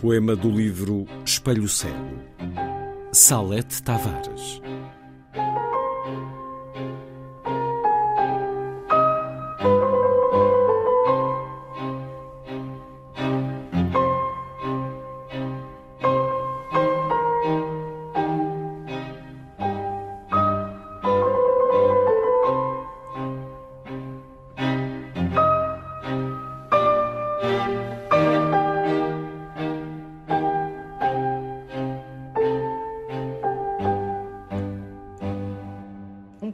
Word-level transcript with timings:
Poema 0.00 0.36
do 0.36 0.50
livro 0.50 1.06
Espelho 1.24 1.66
Cego. 1.68 2.20
Salete 3.12 3.82
Tavares. 3.82 4.60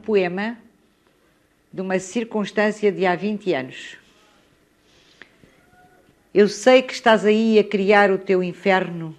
Poema 0.03 0.57
de 1.71 1.81
uma 1.81 1.97
circunstância 1.97 2.91
de 2.91 3.05
há 3.05 3.15
20 3.15 3.53
anos. 3.53 3.97
Eu 6.33 6.47
sei 6.47 6.81
que 6.81 6.93
estás 6.93 7.25
aí 7.25 7.57
a 7.57 7.63
criar 7.63 8.11
o 8.11 8.17
teu 8.17 8.43
inferno, 8.43 9.15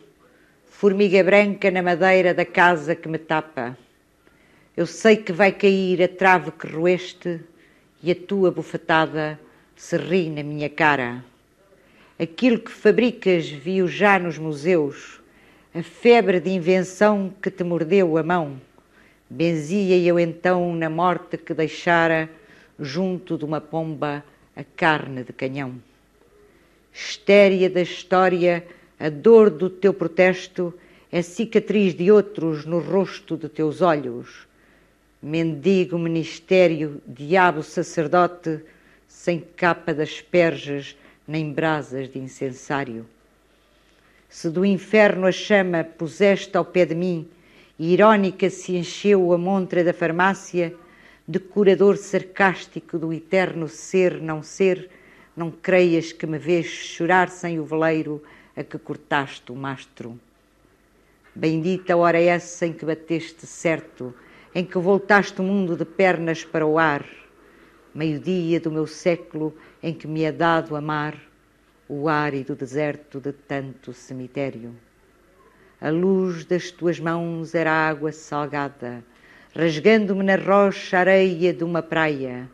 formiga 0.67 1.23
branca 1.25 1.71
na 1.71 1.83
madeira 1.83 2.35
da 2.35 2.45
casa 2.45 2.95
que 2.95 3.09
me 3.09 3.19
tapa. 3.19 3.77
Eu 4.77 4.87
sei 4.87 5.17
que 5.17 5.33
vai 5.33 5.53
cair 5.53 6.03
a 6.03 6.09
trave 6.09 6.51
que 6.53 6.67
roeste 6.67 7.41
e 8.03 8.11
a 8.11 8.15
tua 8.15 8.51
bufetada 8.51 9.41
se 9.75 9.97
ri 9.97 10.29
na 10.29 10.43
minha 10.43 10.69
cara. 10.69 11.25
Aquilo 12.19 12.59
que 12.59 12.71
fabricas 12.71 13.49
viu 13.49 13.89
já 13.89 14.19
nos 14.19 14.39
museus, 14.39 15.21
a 15.75 15.83
febre 15.83 16.41
de 16.41 16.51
invenção 16.51 17.33
que 17.43 17.51
te 17.51 17.65
mordeu 17.65 18.17
a 18.19 18.23
mão 18.23 18.61
Benzia 19.35 19.99
eu 19.99 20.17
então 20.17 20.77
na 20.77 20.89
morte 20.89 21.37
que 21.37 21.53
deixara 21.53 22.31
junto 22.79 23.37
de 23.37 23.45
uma 23.45 23.61
pomba 23.61 24.25
a 24.55 24.63
carne 24.63 25.25
de 25.25 25.33
canhão. 25.33 25.75
Estéria 26.93 27.69
da 27.69 27.81
história, 27.81 28.65
a 28.97 29.09
dor 29.09 29.51
do 29.51 29.69
teu 29.69 29.93
protesto 29.93 30.73
é 31.11 31.21
cicatriz 31.21 31.97
de 31.97 32.13
outros 32.13 32.65
no 32.65 32.79
rosto 32.79 33.37
de 33.37 33.49
teus 33.49 33.81
olhos. 33.81 34.47
Mendigo 35.21 35.99
ministério, 35.99 37.03
diabo 37.05 37.65
sacerdote, 37.65 38.61
sem 39.09 39.43
capa 39.57 39.93
das 39.93 40.21
perjas 40.21 40.97
nem 41.27 41.53
brasas 41.53 42.09
de 42.09 42.21
incensário. 42.21 43.05
Se 44.29 44.49
do 44.49 44.65
inferno 44.65 45.27
a 45.27 45.33
chama 45.33 45.83
puseste 45.83 46.57
ao 46.57 46.65
pé 46.65 46.87
de 46.87 46.95
mim, 46.95 47.29
Irónica 47.79 48.49
se 48.51 48.77
encheu 48.77 49.33
a 49.33 49.39
montra 49.39 49.83
da 49.83 49.93
farmácia, 49.93 50.77
de 51.27 51.41
curador 51.41 51.97
sarcástico 51.97 52.97
do 52.97 53.13
eterno 53.13 53.67
ser 53.67 54.21
não 54.21 54.45
ser, 54.45 54.89
não 55.37 55.51
creias 55.51 56.13
que 56.13 56.25
me 56.25 56.39
vês 56.39 56.67
chorar 56.67 57.29
sem 57.29 57.59
o 57.59 57.65
veleiro 57.65 58.23
a 58.57 58.63
que 58.63 58.79
cortaste 58.79 59.51
o 59.51 59.57
mastro. 59.57 60.17
Bendita 61.35 61.97
hora 61.97 62.21
essa 62.21 62.65
em 62.65 62.73
que 62.73 62.87
bateste 62.87 63.45
certo, 63.45 64.15
em 64.55 64.65
que 64.65 64.79
voltaste 64.79 65.41
o 65.41 65.45
mundo 65.45 65.77
de 65.77 65.85
pernas 65.85 66.45
para 66.45 66.65
o 66.65 66.79
ar, 66.79 67.05
meio-dia 67.93 68.61
do 68.61 68.71
meu 68.71 68.87
século 68.87 69.53
em 69.83 69.93
que 69.93 70.07
me 70.07 70.23
é 70.23 70.31
dado 70.31 70.77
amar 70.77 71.21
o 71.89 72.09
árido 72.09 72.55
deserto 72.55 73.19
de 73.19 73.33
tanto 73.33 73.93
cemitério. 73.93 74.77
A 75.85 75.91
luz 75.91 76.47
das 76.47 76.71
tuas 76.71 76.99
mãos 76.99 77.55
era 77.55 77.71
água 77.71 78.11
salgada, 78.11 79.05
rasgando-me 79.55 80.23
na 80.23 80.35
rocha 80.35 80.97
areia 80.97 81.53
de 81.53 81.63
uma 81.63 81.83
praia. 81.83 82.49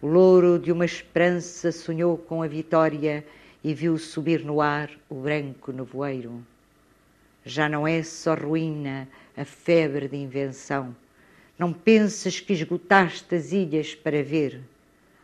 O 0.00 0.06
louro 0.06 0.58
de 0.58 0.72
uma 0.72 0.86
esperança 0.86 1.72
sonhou 1.72 2.16
com 2.16 2.42
a 2.42 2.46
vitória 2.46 3.22
e 3.62 3.74
viu 3.74 3.98
subir 3.98 4.42
no 4.42 4.62
ar 4.62 4.88
o 5.10 5.16
branco 5.16 5.72
nevoeiro. 5.72 6.42
Já 7.44 7.68
não 7.68 7.86
é 7.86 8.02
só 8.02 8.32
ruína 8.34 9.06
a 9.36 9.44
febre 9.44 10.08
de 10.08 10.16
invenção. 10.16 10.96
Não 11.58 11.74
pensas 11.74 12.40
que 12.40 12.54
esgotaste 12.54 13.34
as 13.34 13.52
ilhas 13.52 13.94
para 13.94 14.22
ver. 14.22 14.58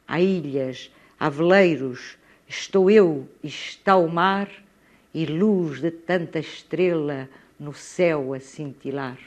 Há 0.06 0.20
ilhas, 0.20 0.92
há 1.18 1.30
veleiros, 1.30 2.18
estou 2.46 2.90
eu 2.90 3.26
está 3.42 3.96
o 3.96 4.10
mar, 4.10 4.50
e 5.14 5.24
luz 5.24 5.80
de 5.80 5.90
tanta 5.90 6.38
estrela 6.38 7.26
no 7.58 7.72
céu 7.72 8.34
a 8.34 8.40
cintilar. 8.40 9.18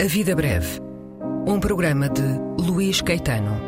A 0.00 0.10
Vida 0.10 0.34
Breve, 0.34 0.80
um 1.46 1.60
programa 1.60 2.08
de 2.08 2.22
Luís 2.62 3.02
Caetano. 3.02 3.67